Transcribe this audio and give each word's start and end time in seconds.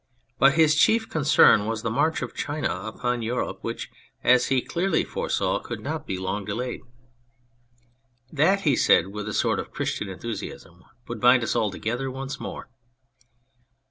But 0.39 0.55
his 0.55 0.73
chief 0.73 1.07
concern 1.07 1.67
was 1.67 1.83
the 1.83 1.91
march 1.91 2.23
of 2.23 2.33
China 2.33 2.75
upon 2.87 3.21
Europe, 3.21 3.59
which, 3.61 3.91
as 4.23 4.47
he 4.47 4.59
clearly 4.59 5.03
foresaw, 5.03 5.59
could 5.59 5.79
not 5.79 6.07
be 6.07 6.17
long 6.17 6.43
delayed. 6.43 6.79
68 6.79 6.81
On 6.81 6.89
a 6.89 7.85
Prophet" 7.85 8.35
That," 8.41 8.61
he 8.61 8.75
said, 8.75 9.07
with 9.09 9.29
a 9.29 9.33
sort 9.35 9.59
of 9.59 9.69
Christian 9.69 10.09
enthusiasm, 10.09 10.83
"would 11.07 11.21
bind 11.21 11.43
us 11.43 11.55
all 11.55 11.69
together 11.69 12.09
once 12.09 12.39
more 12.39 12.71